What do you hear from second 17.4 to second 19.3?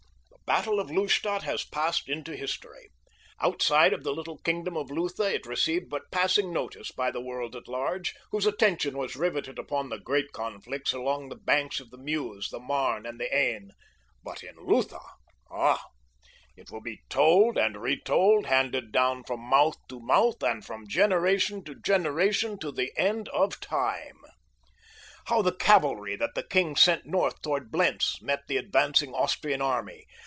and retold, handed down